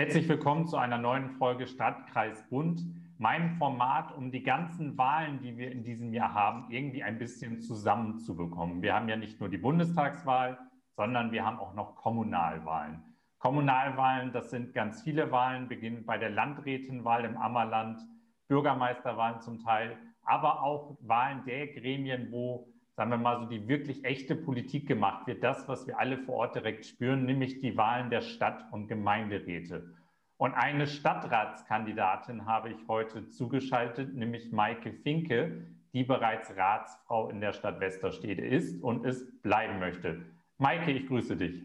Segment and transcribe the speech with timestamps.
[0.00, 2.80] Herzlich willkommen zu einer neuen Folge Stadtkreis Bund.
[3.18, 7.60] Mein Format, um die ganzen Wahlen, die wir in diesem Jahr haben, irgendwie ein bisschen
[7.60, 8.80] zusammenzubekommen.
[8.80, 10.58] Wir haben ja nicht nur die Bundestagswahl,
[10.96, 13.02] sondern wir haben auch noch Kommunalwahlen.
[13.36, 18.00] Kommunalwahlen, das sind ganz viele Wahlen, beginnen bei der Landrätinwahl im Ammerland,
[18.48, 22.69] Bürgermeisterwahlen zum Teil, aber auch Wahlen der Gremien, wo
[23.00, 26.34] sagen wir mal so, die wirklich echte Politik gemacht wird, das, was wir alle vor
[26.34, 29.94] Ort direkt spüren, nämlich die Wahlen der Stadt- und Gemeinderäte.
[30.36, 37.54] Und eine Stadtratskandidatin habe ich heute zugeschaltet, nämlich Maike Finke, die bereits Ratsfrau in der
[37.54, 40.20] Stadt Westerstede ist und es bleiben möchte.
[40.58, 41.62] Maike, ich grüße dich.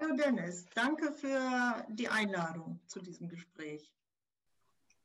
[0.00, 3.92] Hallo Dennis, danke für die Einladung zu diesem Gespräch.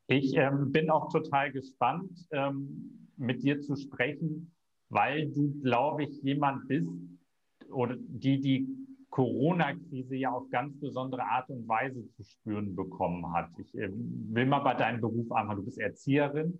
[0.05, 4.50] Ich ähm, bin auch total gespannt, ähm, mit dir zu sprechen,
[4.91, 6.91] weil du, glaube ich, jemand bist
[7.71, 8.67] oder die die
[9.09, 13.49] Corona-Krise ja auf ganz besondere Art und Weise zu spüren bekommen hat.
[13.57, 15.59] Ich äh, will mal bei deinem Beruf anfangen.
[15.59, 16.57] Du bist Erzieherin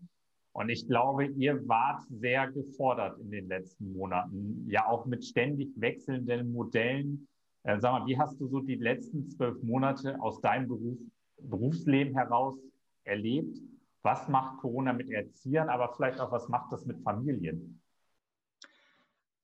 [0.53, 5.69] und ich glaube, ihr wart sehr gefordert in den letzten Monaten, ja auch mit ständig
[5.75, 7.27] wechselnden Modellen.
[7.63, 10.97] Äh, sag mal, wie hast du so die letzten zwölf Monate aus deinem Beruf,
[11.37, 12.57] Berufsleben heraus
[13.03, 13.57] erlebt?
[14.03, 17.80] Was macht Corona mit Erziehern, aber vielleicht auch was macht das mit Familien?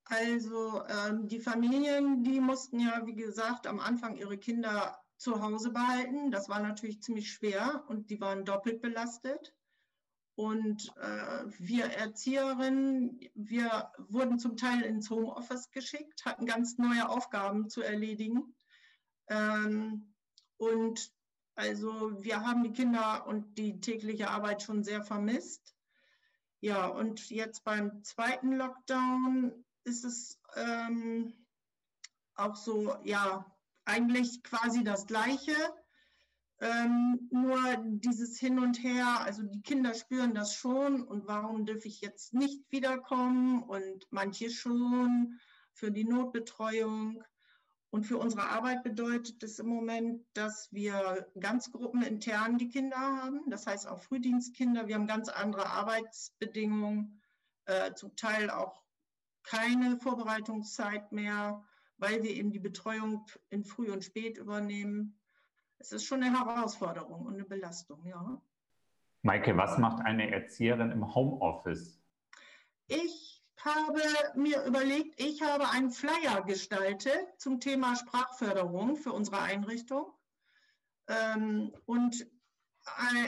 [0.09, 5.71] Also ähm, die Familien, die mussten ja, wie gesagt, am Anfang ihre Kinder zu Hause
[5.71, 6.31] behalten.
[6.31, 9.53] Das war natürlich ziemlich schwer und die waren doppelt belastet.
[10.35, 17.69] Und äh, wir Erzieherinnen, wir wurden zum Teil ins Homeoffice geschickt, hatten ganz neue Aufgaben
[17.69, 18.55] zu erledigen.
[19.29, 20.13] Ähm,
[20.57, 21.11] und
[21.55, 25.75] also wir haben die Kinder und die tägliche Arbeit schon sehr vermisst.
[26.59, 31.33] Ja, und jetzt beim zweiten Lockdown ist es ähm,
[32.35, 33.45] auch so, ja,
[33.85, 35.55] eigentlich quasi das Gleiche.
[36.59, 41.87] Ähm, nur dieses Hin und Her, also die Kinder spüren das schon und warum dürfe
[41.87, 45.39] ich jetzt nicht wiederkommen und manche schon
[45.73, 47.23] für die Notbetreuung.
[47.89, 53.49] Und für unsere Arbeit bedeutet es im Moment, dass wir ganz gruppenintern die Kinder haben,
[53.49, 54.87] das heißt auch Frühdienstkinder.
[54.87, 57.21] Wir haben ganz andere Arbeitsbedingungen,
[57.65, 58.86] äh, zum Teil auch
[59.49, 61.63] keine Vorbereitungszeit mehr,
[61.97, 65.17] weil wir eben die Betreuung in Früh und Spät übernehmen.
[65.77, 68.41] Es ist schon eine Herausforderung und eine Belastung, ja.
[69.21, 71.99] Maike, was macht eine Erzieherin im Homeoffice?
[72.87, 74.01] Ich habe
[74.35, 80.13] mir überlegt, ich habe einen Flyer gestaltet zum Thema Sprachförderung für unsere Einrichtung.
[81.07, 82.27] Ähm, und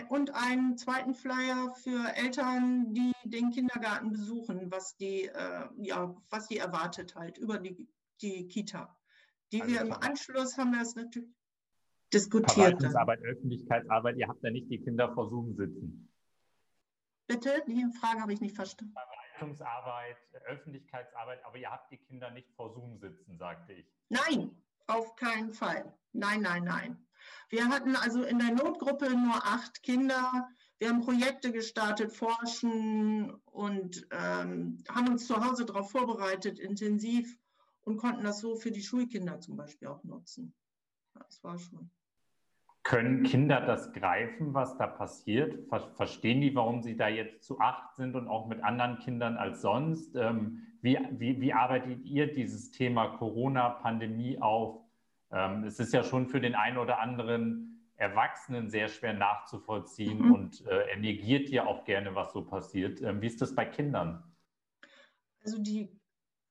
[0.09, 6.47] und einen zweiten Flyer für Eltern, die den Kindergarten besuchen, was die, äh, ja, was
[6.47, 7.87] die erwartet halt über die,
[8.21, 8.95] die Kita.
[9.51, 11.29] Die also wir im Anschluss haben wir es natürlich
[12.13, 12.53] diskutiert.
[12.53, 16.11] Verwaltungsarbeit, Öffentlichkeitsarbeit, ihr habt ja nicht die Kinder vor Zoom sitzen.
[17.27, 18.93] Bitte, die Frage habe ich nicht verstanden.
[18.93, 23.85] Verwaltungsarbeit, Öffentlichkeitsarbeit, aber ihr habt die Kinder nicht vor Zoom sitzen, sagte ich.
[24.09, 24.51] Nein,
[24.87, 25.93] auf keinen Fall.
[26.13, 26.97] Nein, nein, nein.
[27.49, 30.47] Wir hatten also in der Notgruppe nur acht Kinder.
[30.77, 37.37] Wir haben Projekte gestartet, forschen und ähm, haben uns zu Hause darauf vorbereitet, intensiv
[37.81, 40.53] und konnten das so für die Schulkinder zum Beispiel auch nutzen.
[41.13, 41.89] Das war schon.
[42.83, 45.67] Können Kinder das greifen, was da passiert?
[45.95, 49.61] Verstehen die, warum sie da jetzt zu acht sind und auch mit anderen Kindern als
[49.61, 50.15] sonst?
[50.15, 54.81] Ähm, wie, wie, wie arbeitet ihr dieses Thema Corona-Pandemie auf?
[55.31, 60.31] Ähm, es ist ja schon für den einen oder anderen Erwachsenen sehr schwer nachzuvollziehen mhm.
[60.31, 63.01] und äh, er negiert ja auch gerne, was so passiert.
[63.01, 64.23] Ähm, wie ist das bei Kindern?
[65.43, 65.89] Also die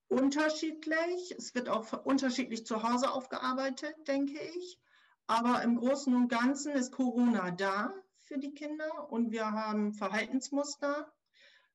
[0.08, 1.34] unterschiedlich.
[1.36, 4.78] Es wird auch unterschiedlich zu Hause aufgearbeitet, denke ich.
[5.26, 11.12] Aber im Großen und Ganzen ist Corona da für die Kinder und wir haben Verhaltensmuster.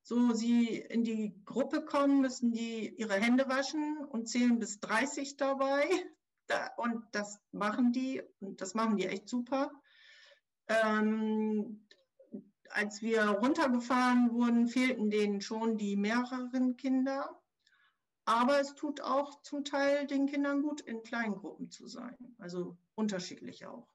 [0.02, 5.38] So sie in die Gruppe kommen, müssen die ihre Hände waschen und zählen bis 30
[5.38, 5.88] dabei
[6.78, 9.72] und das machen die und das machen die echt super.
[10.68, 11.86] Ähm,
[12.70, 17.40] als wir runtergefahren wurden, fehlten denen schon die mehreren Kinder.
[18.26, 22.16] Aber es tut auch zum Teil den Kindern gut, in kleinen Gruppen zu sein.
[22.40, 23.88] Also unterschiedlich auch.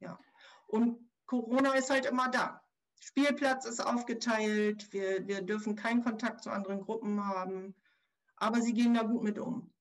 [0.00, 0.18] Ja.
[0.66, 2.62] Und Corona ist halt immer da.
[3.00, 4.92] Spielplatz ist aufgeteilt.
[4.92, 7.74] Wir, wir dürfen keinen Kontakt zu anderen Gruppen haben.
[8.36, 9.72] Aber sie gehen da gut mit um.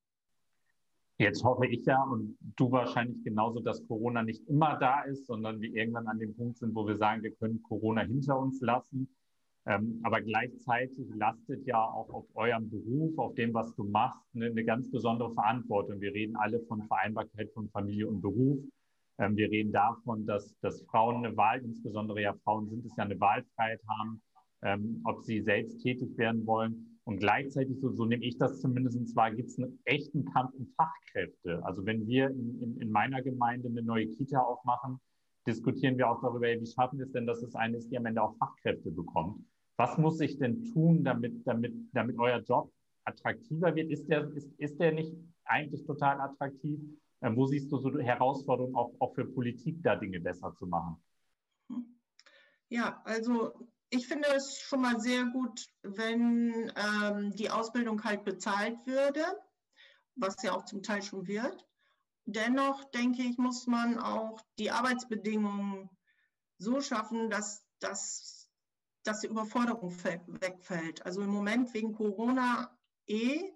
[1.21, 5.61] Jetzt hoffe ich ja und du wahrscheinlich genauso, dass Corona nicht immer da ist, sondern
[5.61, 9.07] wir irgendwann an dem Punkt sind, wo wir sagen, wir können Corona hinter uns lassen.
[9.67, 14.63] Ähm, aber gleichzeitig lastet ja auch auf eurem Beruf, auf dem, was du machst, eine,
[14.63, 16.01] ganz besondere Verantwortung.
[16.01, 18.57] Wir reden alle von Vereinbarkeit von Familie und Beruf.
[19.19, 23.03] Ähm, wir reden davon, dass, dass Frauen eine Wahl, insbesondere ja Frauen sind es ja
[23.03, 24.23] eine Wahlfreiheit haben,
[24.63, 26.90] ähm, ob sie selbst tätig werden wollen.
[27.11, 30.65] Und gleichzeitig, so, so nehme ich das zumindest wahr, gibt es einen echten Kampf um
[30.77, 31.61] Fachkräfte.
[31.65, 34.97] Also wenn wir in, in, in meiner Gemeinde eine neue Kita aufmachen,
[35.45, 38.05] diskutieren wir auch darüber, wie schaffen wir es denn, dass es eine ist, die am
[38.05, 39.43] Ende auch Fachkräfte bekommt.
[39.75, 42.71] Was muss ich denn tun, damit, damit, damit euer Job
[43.03, 43.91] attraktiver wird?
[43.91, 45.13] Ist der, ist, ist der nicht
[45.43, 46.79] eigentlich total attraktiv?
[47.21, 50.95] Ähm, wo siehst du so Herausforderungen auch, auch für Politik, da Dinge besser zu machen?
[52.69, 53.51] Ja, also
[53.91, 59.23] ich finde es schon mal sehr gut, wenn ähm, die Ausbildung halt bezahlt würde,
[60.15, 61.67] was ja auch zum Teil schon wird.
[62.25, 65.89] Dennoch denke ich, muss man auch die Arbeitsbedingungen
[66.57, 68.49] so schaffen, dass, dass,
[69.03, 71.05] dass die Überforderung wegfällt.
[71.05, 72.77] Also im Moment wegen Corona
[73.07, 73.51] eh,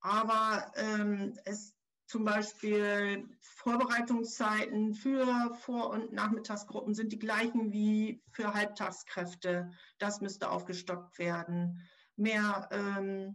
[0.00, 1.72] aber ähm, es
[2.12, 9.70] zum Beispiel Vorbereitungszeiten für Vor- und Nachmittagsgruppen sind die gleichen wie für Halbtagskräfte.
[9.98, 11.80] Das müsste aufgestockt werden.
[12.16, 13.34] Mehr, ähm,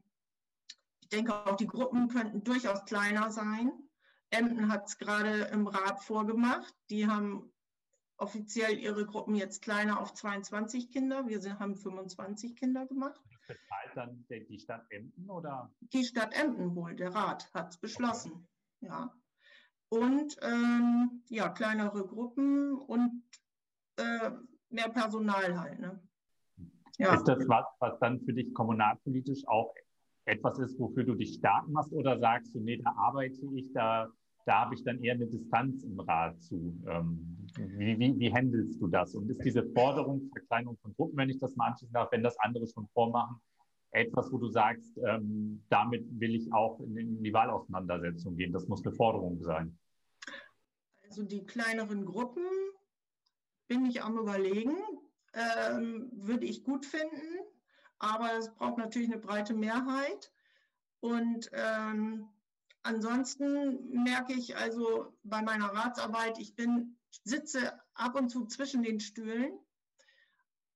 [1.01, 3.71] ich denke auch die Gruppen könnten durchaus kleiner sein.
[4.29, 6.75] Emden hat es gerade im Rat vorgemacht.
[6.91, 7.51] Die haben
[8.17, 11.27] offiziell ihre Gruppen jetzt kleiner auf 22 Kinder.
[11.27, 13.19] Wir sind, haben 25 Kinder gemacht.
[13.47, 15.73] Bezahlt dann die Stadt Emden oder?
[15.79, 18.33] Die Stadt Emden wohl, der Rat hat es beschlossen.
[18.33, 18.47] Okay.
[18.81, 19.13] Ja.
[19.89, 23.23] Und ähm, ja, kleinere Gruppen und
[23.97, 24.31] äh,
[24.69, 25.79] mehr Personal halt.
[25.79, 25.99] Ne?
[26.97, 27.13] Ja.
[27.13, 29.73] Ist das was, was dann für dich kommunalpolitisch auch
[30.25, 31.93] etwas ist, wofür du dich stark machst?
[31.93, 34.09] Oder sagst du, nee, da arbeite ich, da,
[34.45, 36.75] da habe ich dann eher eine Distanz im Rat zu?
[36.87, 39.15] Ähm, wie, wie, wie handelst du das?
[39.15, 42.37] Und ist diese Forderung, Verkleinerung von Gruppen, wenn ich das mal anschließen darf, wenn das
[42.39, 43.39] andere schon vormachen,
[43.91, 48.53] etwas, wo du sagst, ähm, damit will ich auch in, in, die Wahlauseinandersetzung gehen.
[48.53, 49.77] Das muss eine Forderung sein.
[51.03, 52.43] Also die kleineren Gruppen
[53.67, 54.75] bin ich am Überlegen,
[55.33, 57.39] ähm, würde ich gut finden,
[57.99, 60.31] aber es braucht natürlich eine breite Mehrheit.
[60.99, 62.27] Und ähm,
[62.83, 68.99] ansonsten merke ich also bei meiner Ratsarbeit, ich bin, sitze ab und zu zwischen den
[68.99, 69.57] Stühlen,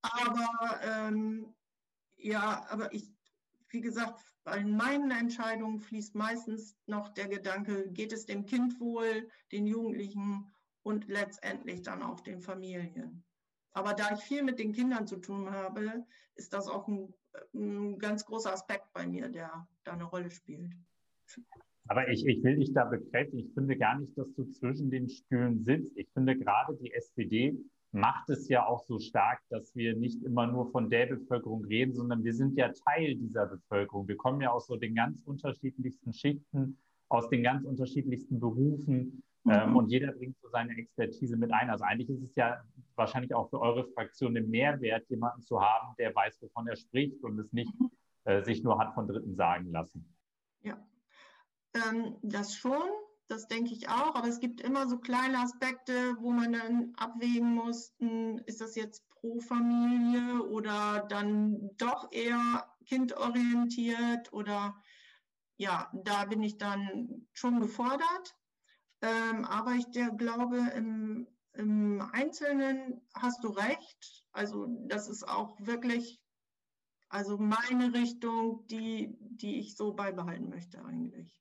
[0.02, 1.54] aber ähm,
[2.22, 3.12] ja, aber ich,
[3.70, 9.30] wie gesagt, bei meinen Entscheidungen fließt meistens noch der Gedanke, geht es dem Kind wohl,
[9.52, 10.50] den Jugendlichen
[10.84, 13.24] und letztendlich dann auch den Familien.
[13.74, 17.14] Aber da ich viel mit den Kindern zu tun habe, ist das auch ein,
[17.54, 20.74] ein ganz großer Aspekt bei mir, der da eine Rolle spielt.
[21.88, 23.40] Aber ich, ich will dich da bekräftigen.
[23.48, 25.96] Ich finde gar nicht, dass du zwischen den Stühlen sitzt.
[25.98, 27.58] Ich finde gerade die SPD
[27.92, 31.94] macht es ja auch so stark, dass wir nicht immer nur von der Bevölkerung reden,
[31.94, 34.08] sondern wir sind ja Teil dieser Bevölkerung.
[34.08, 36.78] Wir kommen ja aus so den ganz unterschiedlichsten Schichten,
[37.10, 39.52] aus den ganz unterschiedlichsten Berufen mhm.
[39.52, 41.70] ähm, und jeder bringt so seine Expertise mit ein.
[41.70, 42.64] Also eigentlich ist es ja
[42.96, 47.22] wahrscheinlich auch für eure Fraktion ein Mehrwert, jemanden zu haben, der weiß, wovon er spricht
[47.24, 47.92] und es nicht mhm.
[48.24, 50.16] äh, sich nur hat von Dritten sagen lassen.
[50.62, 50.78] Ja,
[51.74, 52.82] ähm, das schon.
[53.32, 57.56] Das denke ich auch, aber es gibt immer so kleine Aspekte, wo man dann abwägen
[57.56, 64.76] muss, hm, ist das jetzt pro Familie oder dann doch eher kindorientiert oder
[65.56, 68.36] ja, da bin ich dann schon gefordert.
[69.02, 74.26] Ähm, aber ich der, glaube, im, im Einzelnen hast du recht.
[74.34, 76.22] Also das ist auch wirklich
[77.08, 81.41] also meine Richtung, die, die ich so beibehalten möchte eigentlich.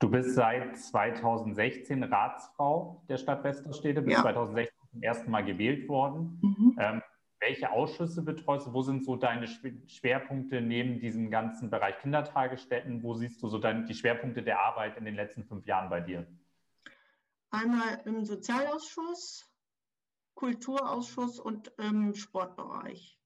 [0.00, 4.22] Du bist seit 2016 Ratsfrau der Stadt Westerstede, bis ja.
[4.22, 6.38] 2016 zum ersten Mal gewählt worden.
[6.42, 6.76] Mhm.
[6.80, 7.02] Ähm,
[7.38, 8.72] welche Ausschüsse betreust du?
[8.72, 13.02] Wo sind so deine Schwerpunkte neben diesem ganzen Bereich Kindertagesstätten?
[13.02, 16.00] Wo siehst du so deine, die Schwerpunkte der Arbeit in den letzten fünf Jahren bei
[16.00, 16.26] dir?
[17.50, 19.50] Einmal im Sozialausschuss,
[20.34, 23.18] Kulturausschuss und im Sportbereich.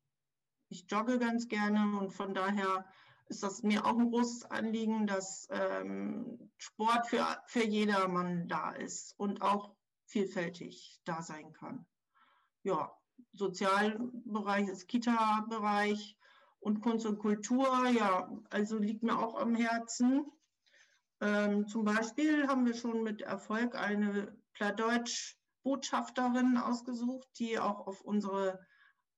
[0.68, 2.84] Ich jogge ganz gerne und von daher
[3.28, 9.14] ist das mir auch ein großes Anliegen, dass ähm, Sport für, für jedermann da ist
[9.18, 9.74] und auch
[10.06, 11.86] vielfältig da sein kann.
[12.62, 12.92] Ja,
[13.32, 16.16] Sozialbereich ist Kita-Bereich
[16.60, 20.26] und Kunst und Kultur, ja, also liegt mir auch am Herzen.
[21.20, 28.58] Ähm, zum Beispiel haben wir schon mit Erfolg eine Plattdeutsch-Botschafterin ausgesucht, die auch auf unseren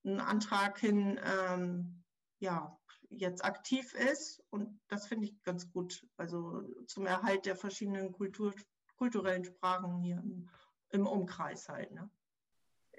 [0.04, 2.04] Antrag hin ähm,
[2.38, 2.78] ja,
[3.10, 4.42] jetzt aktiv ist.
[4.50, 6.06] Und das finde ich ganz gut.
[6.16, 8.54] Also zum Erhalt der verschiedenen Kultur,
[8.96, 10.48] kulturellen Sprachen hier im,
[10.90, 11.92] im Umkreis halt.
[11.92, 12.08] Ne?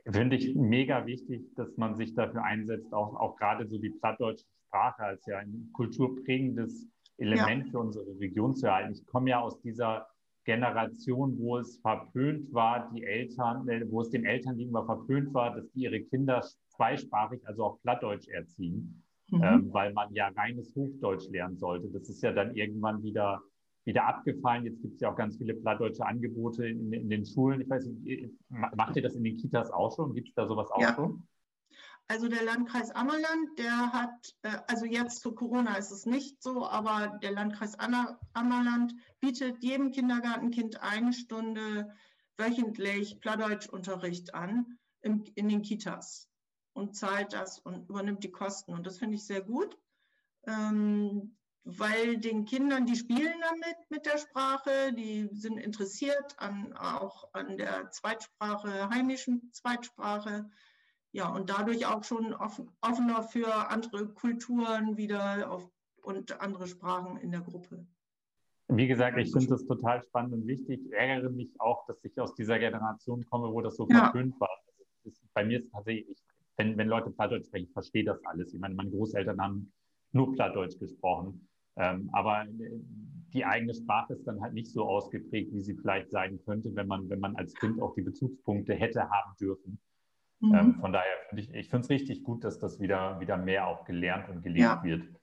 [0.10, 4.46] Finde ich mega wichtig, dass man sich dafür einsetzt, auch, auch gerade so die plattdeutsche
[4.68, 6.88] Sprache als ja ein kulturprägendes
[7.18, 7.72] Element ja.
[7.72, 8.94] für unsere Region zu erhalten.
[8.94, 10.08] Ich komme ja aus dieser
[10.46, 15.54] Generation, wo es verpönt war, die Eltern, äh, wo es den Eltern gegenüber verpönt war,
[15.54, 19.44] dass die ihre Kinder zweisprachig, also auch Plattdeutsch erziehen, mhm.
[19.44, 21.90] ähm, weil man ja reines Hochdeutsch lernen sollte.
[21.90, 23.42] Das ist ja dann irgendwann wieder,
[23.86, 24.66] wieder abgefallen.
[24.66, 27.62] Jetzt gibt es ja auch ganz viele plattdeutsche Angebote in, in, den Schulen.
[27.62, 30.14] Ich weiß nicht, macht ihr das in den Kitas auch schon?
[30.14, 30.96] Gibt es da sowas auch ja.
[30.96, 31.28] schon?
[32.10, 36.66] Also der Landkreis Ammerland, der hat, äh, also jetzt zu Corona ist es nicht so,
[36.66, 41.92] aber der Landkreis Ammerland bietet jedem Kindergartenkind eine Stunde
[42.38, 46.27] wöchentlich Plattdeutschunterricht an in, in den Kitas
[46.78, 48.74] und zahlt das und übernimmt die Kosten.
[48.74, 49.78] Und das finde ich sehr gut,
[50.46, 57.34] ähm, weil den Kindern, die spielen damit mit der Sprache, die sind interessiert an, auch
[57.34, 60.50] an der Zweitsprache, heimischen Zweitsprache
[61.12, 65.70] ja, und dadurch auch schon offener für andere Kulturen wieder auf,
[66.04, 67.86] und andere Sprachen in der Gruppe.
[68.70, 70.82] Wie gesagt, ich finde das total spannend und wichtig.
[70.86, 74.04] Ich ärgere mich auch, dass ich aus dieser Generation komme, wo das so ja.
[74.04, 74.50] verpönt war.
[75.04, 76.18] Ist, bei mir ist tatsächlich,
[76.58, 78.54] wenn, wenn Leute Plattdeutsch sprechen, ich verstehe das alles.
[78.54, 79.72] Ich meine, meine Großeltern haben
[80.12, 81.48] nur Plattdeutsch gesprochen.
[81.76, 82.46] Ähm, aber
[83.34, 86.88] die eigene Sprache ist dann halt nicht so ausgeprägt, wie sie vielleicht sein könnte, wenn
[86.88, 89.80] man, wenn man als Kind auch die Bezugspunkte hätte haben dürfen.
[90.40, 90.56] Mhm.
[90.56, 93.68] Ähm, von daher finde ich, ich finde es richtig gut, dass das wieder, wieder mehr
[93.68, 94.84] auch gelernt und gelebt ja.
[94.84, 95.02] wird.
[95.02, 95.16] Ähm,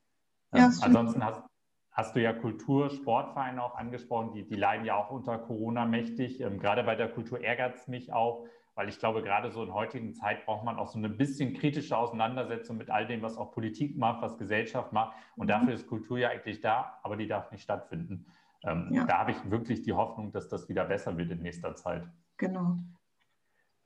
[0.53, 1.43] ja, ansonsten hast,
[1.91, 6.41] hast du ja Kultur, Sportvereine auch angesprochen, die, die leiden ja auch unter Corona mächtig.
[6.41, 9.73] Ähm, gerade bei der Kultur ärgert es mich auch, weil ich glaube, gerade so in
[9.73, 13.53] heutigen Zeit braucht man auch so eine bisschen kritische Auseinandersetzung mit all dem, was auch
[13.53, 15.17] Politik macht, was Gesellschaft macht.
[15.37, 15.49] Und mhm.
[15.49, 18.27] dafür ist Kultur ja eigentlich da, aber die darf nicht stattfinden.
[18.65, 19.05] Ähm, ja.
[19.05, 22.09] Da habe ich wirklich die Hoffnung, dass das wieder besser wird in nächster Zeit.
[22.37, 22.79] Genau.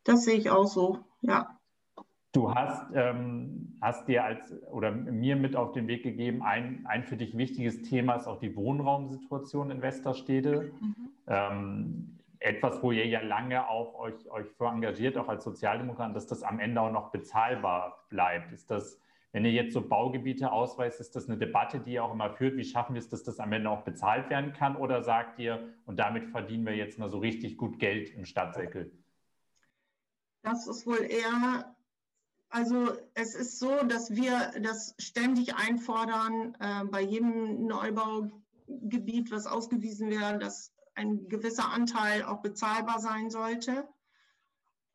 [0.04, 1.58] Das sehe ich auch so, ja.
[2.32, 7.04] Du hast, ähm, hast dir als oder mir mit auf den Weg gegeben, ein, ein
[7.04, 10.72] für dich wichtiges Thema ist auch die Wohnraumsituation in Westerstede.
[10.80, 10.94] Mhm.
[11.26, 16.26] Ähm, etwas, wo ihr ja lange auch euch, euch für engagiert, auch als Sozialdemokrat, dass
[16.26, 18.52] das am Ende auch noch bezahlbar bleibt.
[18.52, 19.00] Ist das,
[19.32, 22.56] wenn ihr jetzt so Baugebiete ausweist, ist das eine Debatte, die ihr auch immer führt?
[22.56, 24.76] Wie schaffen wir es, dass das am Ende auch bezahlt werden kann?
[24.76, 28.92] Oder sagt ihr, und damit verdienen wir jetzt mal so richtig gut Geld im Stadtsäckel?
[30.42, 31.74] Das ist wohl eher,
[32.48, 40.10] also es ist so, dass wir das ständig einfordern äh, bei jedem Neubaugebiet, was ausgewiesen
[40.10, 43.88] wird, dass ein gewisser Anteil auch bezahlbar sein sollte.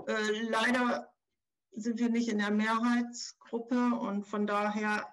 [0.06, 1.12] Äh, leider
[1.72, 5.08] sind wir nicht in der Mehrheitsgruppe und von daher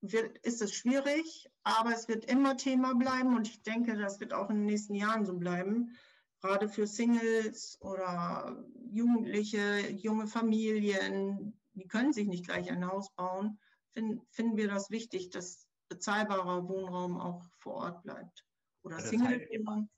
[0.00, 4.32] wird, ist es schwierig, aber es wird immer Thema bleiben und ich denke, das wird
[4.32, 5.96] auch in den nächsten Jahren so bleiben
[6.40, 13.58] gerade für Singles oder Jugendliche, junge Familien, die können sich nicht gleich ein Haus bauen,
[13.92, 18.44] finden, finden wir das wichtig, dass bezahlbarer Wohnraum auch vor Ort bleibt.
[18.82, 19.88] Oder also Single heißt, ihr,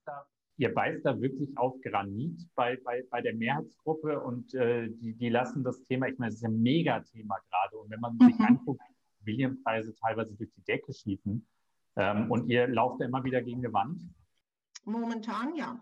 [0.66, 5.62] beißt da, wirklich auf Granit bei, bei, bei der Mehrheitsgruppe und äh, die, die lassen
[5.62, 7.78] das Thema, ich meine, es ist ein Megathema gerade.
[7.78, 8.44] Und wenn man sich mhm.
[8.44, 8.82] anguckt,
[9.28, 11.46] Immobilienpreise teilweise durch die Decke schießen
[11.96, 14.02] ähm, und ihr lauft da immer wieder gegen die Wand?
[14.84, 15.80] Momentan ja.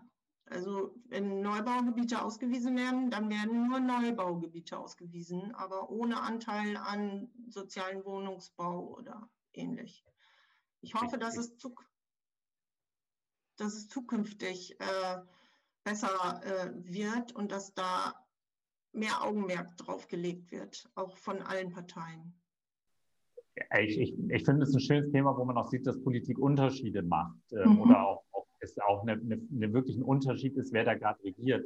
[0.49, 8.05] Also wenn Neubaugebiete ausgewiesen werden, dann werden nur Neubaugebiete ausgewiesen, aber ohne Anteil an sozialen
[8.05, 10.05] Wohnungsbau oder ähnlich.
[10.79, 11.75] Ich hoffe, dass es, zu,
[13.57, 15.17] dass es zukünftig äh,
[15.83, 18.13] besser äh, wird und dass da
[18.93, 22.33] mehr Augenmerk drauf gelegt wird, auch von allen Parteien.
[23.79, 27.01] Ich, ich, ich finde es ein schönes Thema, wo man auch sieht, dass Politik Unterschiede
[27.01, 27.81] macht äh, mhm.
[27.81, 28.23] oder auch
[28.59, 31.65] es auch eine, eine, eine wirklich ein Unterschied ist, wer da gerade regiert.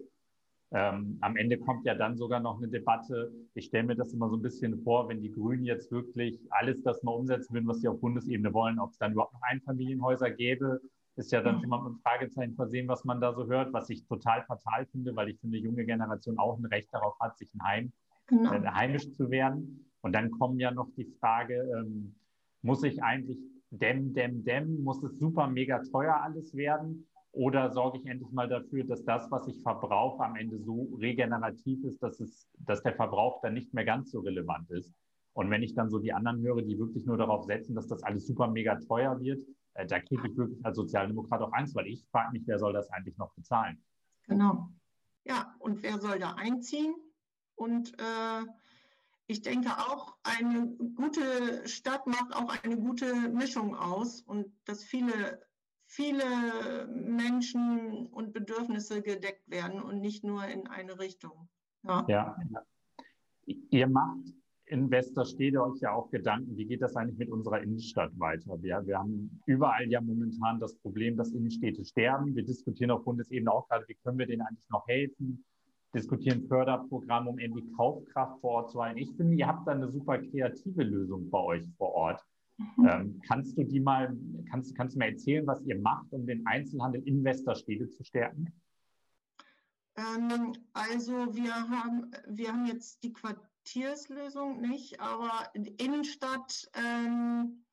[0.73, 3.33] Ähm, am Ende kommt ja dann sogar noch eine Debatte.
[3.55, 6.81] Ich stelle mir das immer so ein bisschen vor, wenn die Grünen jetzt wirklich alles
[6.83, 10.31] das mal umsetzen würden, was sie auf Bundesebene wollen, ob es dann überhaupt noch Einfamilienhäuser
[10.31, 10.79] gäbe,
[11.15, 11.63] ist ja dann mhm.
[11.63, 15.29] immer mit Fragezeichen versehen, was man da so hört, was ich total fatal finde, weil
[15.29, 17.93] ich finde, die junge Generation auch ein Recht darauf hat, sich ein Heim,
[18.27, 18.53] genau.
[18.53, 19.85] äh, heimisch zu werden.
[20.01, 22.15] Und dann kommen ja noch die Frage, ähm,
[22.61, 23.37] muss ich eigentlich
[23.69, 27.07] Dem, Dem, Dem, muss es super mega teuer alles werden?
[27.33, 31.83] Oder sorge ich endlich mal dafür, dass das, was ich verbrauche, am Ende so regenerativ
[31.85, 34.91] ist, dass, es, dass der Verbrauch dann nicht mehr ganz so relevant ist?
[35.33, 38.03] Und wenn ich dann so die anderen höre, die wirklich nur darauf setzen, dass das
[38.03, 39.39] alles super mega teuer wird,
[39.73, 42.73] äh, da kriege ich wirklich als Sozialdemokrat auch Angst, weil ich frage mich, wer soll
[42.73, 43.81] das eigentlich noch bezahlen?
[44.23, 44.69] Genau.
[45.23, 46.95] Ja, und wer soll da einziehen?
[47.55, 48.45] Und äh,
[49.27, 55.45] ich denke auch, eine gute Stadt macht auch eine gute Mischung aus und dass viele,
[55.85, 61.47] viele Menschen und Bedürfnisse gedeckt werden und nicht nur in eine Richtung.
[61.83, 62.05] Ja.
[62.07, 62.35] ja.
[63.45, 64.33] Ihr macht
[64.71, 68.61] Investor steht euch ja auch Gedanken, wie geht das eigentlich mit unserer Innenstadt weiter?
[68.61, 72.33] Wir, wir haben überall ja momentan das Problem, dass Innenstädte sterben.
[72.35, 75.43] Wir diskutieren auf Bundesebene auch gerade, wie können wir denen eigentlich noch helfen?
[75.93, 78.97] Diskutieren Förderprogramme, um irgendwie Kaufkraft vor Ort zu halten.
[78.97, 82.21] Ich finde, ihr habt da eine super kreative Lösung bei euch vor Ort.
[82.77, 82.87] Mhm.
[82.87, 84.15] Ähm, kannst du die mal,
[84.49, 88.53] kannst, kannst du mal erzählen, was ihr macht, um den Einzelhandel in Westerstede zu stärken?
[89.97, 93.11] Ähm, also wir haben, wir haben jetzt die
[93.63, 97.63] Quartierslösung nicht, aber Innenstadt, ähm,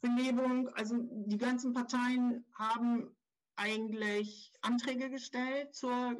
[0.00, 3.14] Belebung, also die ganzen Parteien haben
[3.56, 6.16] eigentlich Anträge gestellt zur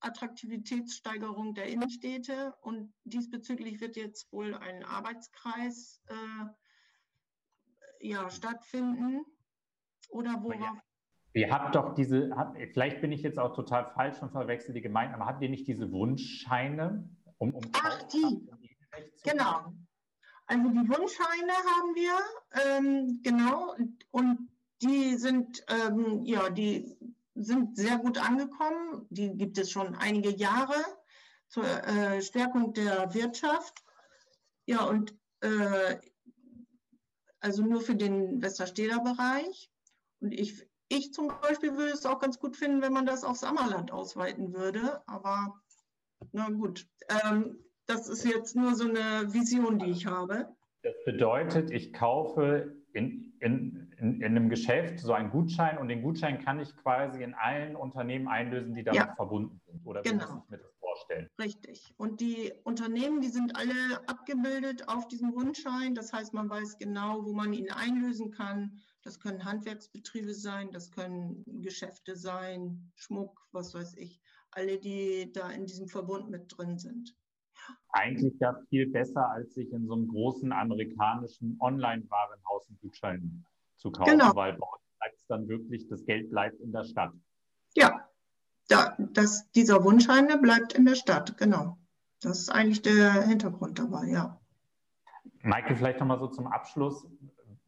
[0.00, 6.46] Attraktivitätssteigerung der Innenstädte und diesbezüglich wird jetzt wohl ein Arbeitskreis äh,
[8.06, 9.24] ja, stattfinden.
[10.10, 10.78] Oder worauf
[11.36, 12.30] Ihr habt doch diese,
[12.72, 15.66] vielleicht bin ich jetzt auch total falsch und verwechsel die Gemeinden, aber habt ihr nicht
[15.66, 17.08] diese Wunschscheine?
[17.38, 18.48] Um, um Ach, die.
[19.22, 19.74] Genau.
[20.46, 22.18] Also die Wunschscheine haben wir,
[22.64, 23.74] ähm, genau,
[24.10, 24.50] und
[24.82, 26.96] die sind, ähm, ja, die
[27.34, 29.06] sind sehr gut angekommen.
[29.10, 30.76] Die gibt es schon einige Jahre
[31.48, 33.82] zur äh, Stärkung der Wirtschaft.
[34.66, 35.98] Ja, und äh,
[37.40, 39.70] also nur für den Westersteder Bereich.
[40.20, 43.42] Und ich ich zum Beispiel würde es auch ganz gut finden, wenn man das aufs
[43.42, 45.02] Ammerland ausweiten würde.
[45.08, 45.60] Aber
[46.34, 50.48] na gut, ähm, das ist jetzt nur so eine Vision, die ich habe.
[50.82, 56.02] Das bedeutet, ich kaufe in, in, in, in einem Geschäft so einen Gutschein und den
[56.02, 59.14] Gutschein kann ich quasi in allen Unternehmen einlösen, die damit ja.
[59.14, 59.86] verbunden sind.
[59.86, 60.34] Oder wie genau.
[60.34, 61.28] muss ich mir das vorstellen?
[61.40, 61.94] Richtig.
[61.96, 65.94] Und die Unternehmen, die sind alle abgebildet auf diesem Gutschein.
[65.94, 70.90] Das heißt, man weiß genau, wo man ihn einlösen kann das können Handwerksbetriebe sein, das
[70.90, 74.22] können Geschäfte sein, Schmuck, was weiß ich.
[74.54, 77.14] Alle, die da in diesem Verbund mit drin sind.
[77.90, 83.44] Eigentlich ja viel besser, als sich in so einem großen amerikanischen Online-Warenhaus einen Gutschein
[83.76, 84.34] zu kaufen, genau.
[84.34, 87.12] weil bei uns bleibt es dann wirklich, das Geld bleibt in der Stadt.
[87.74, 88.08] Ja,
[88.68, 91.78] da, das, dieser Wunschschein der bleibt in der Stadt, genau.
[92.20, 94.40] Das ist eigentlich der Hintergrund dabei, ja.
[95.42, 97.06] Maike, vielleicht nochmal so zum Abschluss.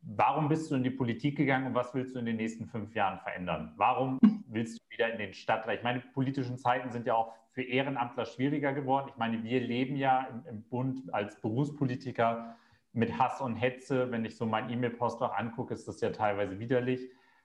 [0.02, 2.94] Warum bist du in die Politik gegangen und was willst du in den nächsten fünf
[2.94, 3.74] Jahren verändern?
[3.76, 5.76] Warum willst du wieder in den Stadtrat?
[5.76, 9.08] Ich meine, politischen Zeiten sind ja auch für Ehrenamtler schwieriger geworden.
[9.10, 12.56] Ich meine, wir leben ja im, im Bund als Berufspolitiker
[12.92, 14.10] mit Hass und Hetze.
[14.10, 17.00] Wenn ich so mein E-Mail-Postfach angucke, ist das ja teilweise widerlich.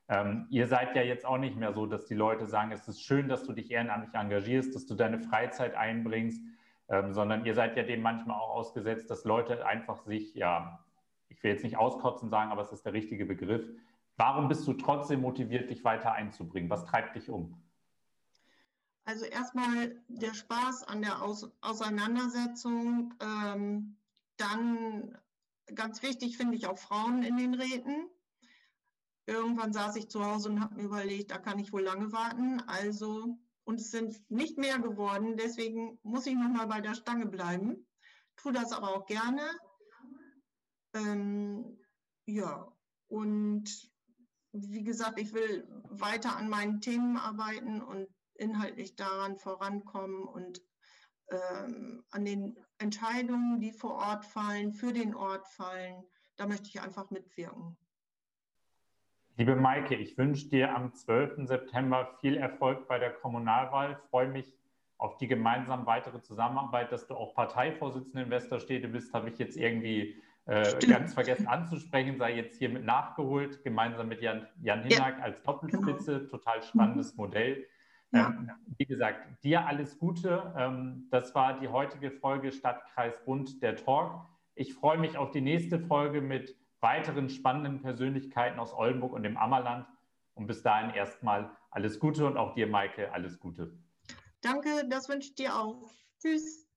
[0.10, 3.02] Ähm, ihr seid ja jetzt auch nicht mehr so, dass die Leute sagen, es ist
[3.02, 6.42] schön, dass du dich ehrenamtlich engagierst, dass du deine Freizeit einbringst,
[6.90, 10.80] ähm, sondern ihr seid ja dem manchmal auch ausgesetzt, dass Leute einfach sich ja
[11.42, 13.68] ich will jetzt nicht auskotzen sagen, aber es ist der richtige Begriff.
[14.18, 16.70] Warum bist du trotzdem motiviert, dich weiter einzubringen?
[16.70, 17.62] Was treibt dich um?
[19.04, 23.14] Also erstmal der Spaß an der Aus Auseinandersetzung.
[23.20, 23.98] Ähm,
[24.38, 25.18] dann
[25.74, 28.08] ganz wichtig finde ich auch Frauen in den Räten.
[29.26, 32.62] Irgendwann saß ich zu Hause und habe mir überlegt, da kann ich wohl lange warten.
[32.68, 35.38] Also, und es sind nicht mehr geworden.
[35.38, 37.88] Deswegen muss ich nochmal bei der Stange bleiben.
[38.36, 39.42] Tue das aber auch gerne.
[40.94, 41.80] Ähm,
[42.26, 42.72] ja,
[43.08, 43.91] und
[44.54, 50.62] wie gesagt, ich will weiter an meinen Themen arbeiten und inhaltlich daran vorankommen und
[51.30, 56.04] ähm, an den Entscheidungen, die vor Ort fallen, für den Ort fallen.
[56.36, 57.78] Da möchte ich einfach mitwirken.
[59.38, 61.48] Liebe Maike, ich wünsche dir am 12.
[61.48, 63.94] September viel Erfolg bei der Kommunalwahl.
[63.94, 64.58] Ich freue mich
[64.98, 69.58] auf die gemeinsam weitere Zusammenarbeit, dass du auch Parteivorsitzende in Westerstede bist, habe ich jetzt
[69.58, 75.24] irgendwie äh, ganz vergessen anzusprechen, sei jetzt hiermit nachgeholt, gemeinsam mit Jan, Jan Hinnack ja.
[75.24, 76.20] als Doppelspitze.
[76.20, 76.30] Genau.
[76.30, 77.18] Total spannendes mhm.
[77.18, 77.68] Modell.
[78.12, 78.28] Ja.
[78.28, 80.54] Ähm, wie gesagt, dir alles Gute.
[80.58, 84.28] Ähm, das war die heutige Folge Stadtkreis Bund, der Talk.
[84.56, 89.38] Ich freue mich auf die nächste Folge mit weiteren spannenden Persönlichkeiten aus Oldenburg und dem
[89.38, 89.86] Ammerland.
[90.34, 93.78] Und bis dahin erstmal alles Gute und auch dir, Maike, alles Gute.
[94.42, 95.90] Danke, das wünsche ich dir auch.
[96.20, 96.71] Tschüss.